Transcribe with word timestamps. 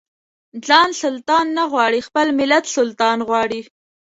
ځان 0.67 0.89
سلطان 1.01 1.45
نه 1.57 1.63
غواړي 1.71 1.99
خپل 2.07 2.27
ملت 2.39 2.65
سلطان 2.77 3.17
غواړي. 3.27 3.61